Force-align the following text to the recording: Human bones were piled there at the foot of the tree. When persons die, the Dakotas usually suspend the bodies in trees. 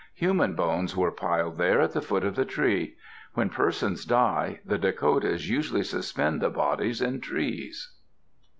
Human 0.15 0.55
bones 0.55 0.97
were 0.97 1.11
piled 1.11 1.59
there 1.59 1.79
at 1.79 1.91
the 1.91 2.01
foot 2.01 2.23
of 2.25 2.35
the 2.35 2.43
tree. 2.43 2.95
When 3.35 3.51
persons 3.51 4.03
die, 4.03 4.61
the 4.65 4.79
Dakotas 4.79 5.47
usually 5.47 5.83
suspend 5.83 6.41
the 6.41 6.49
bodies 6.49 7.03
in 7.03 7.19
trees. 7.21 7.93